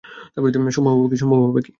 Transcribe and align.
সম্ভব 1.17 1.39
হবে 1.45 1.61
কি? 1.61 1.69